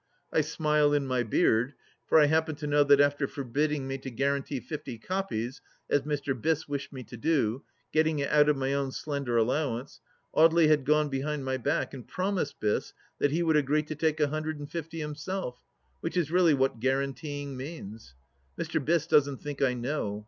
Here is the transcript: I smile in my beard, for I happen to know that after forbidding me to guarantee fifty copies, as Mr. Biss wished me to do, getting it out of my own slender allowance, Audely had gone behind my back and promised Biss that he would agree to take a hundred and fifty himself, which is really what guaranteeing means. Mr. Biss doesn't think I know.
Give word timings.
I 0.33 0.41
smile 0.41 0.93
in 0.95 1.05
my 1.05 1.21
beard, 1.21 1.75
for 2.07 2.19
I 2.19 2.25
happen 2.25 2.55
to 2.55 2.65
know 2.65 2.83
that 2.85 2.99
after 2.99 3.27
forbidding 3.27 3.87
me 3.87 3.99
to 3.99 4.09
guarantee 4.09 4.59
fifty 4.59 4.97
copies, 4.97 5.61
as 5.91 6.01
Mr. 6.01 6.33
Biss 6.33 6.67
wished 6.67 6.91
me 6.91 7.03
to 7.03 7.15
do, 7.15 7.63
getting 7.93 8.17
it 8.17 8.31
out 8.31 8.49
of 8.49 8.57
my 8.57 8.73
own 8.73 8.91
slender 8.91 9.37
allowance, 9.37 9.99
Audely 10.35 10.65
had 10.69 10.85
gone 10.85 11.09
behind 11.09 11.45
my 11.45 11.57
back 11.57 11.93
and 11.93 12.07
promised 12.07 12.59
Biss 12.59 12.93
that 13.19 13.29
he 13.29 13.43
would 13.43 13.55
agree 13.55 13.83
to 13.83 13.93
take 13.93 14.19
a 14.19 14.29
hundred 14.29 14.57
and 14.57 14.71
fifty 14.71 14.99
himself, 14.99 15.61
which 15.99 16.17
is 16.17 16.31
really 16.31 16.55
what 16.55 16.79
guaranteeing 16.79 17.55
means. 17.55 18.15
Mr. 18.57 18.83
Biss 18.83 19.07
doesn't 19.07 19.37
think 19.43 19.61
I 19.61 19.75
know. 19.75 20.19